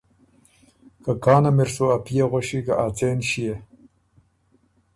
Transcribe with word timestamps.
که 1.03 1.11
کانه 1.23 1.51
مِر 1.57 1.69
سُو 1.75 1.85
ا 1.95 1.97
پئے 2.05 2.21
غؤݭی 2.31 2.59
که 2.65 2.73
ا 2.83 2.85
څېن 2.97 3.17
ݭيې؟ 3.29 3.55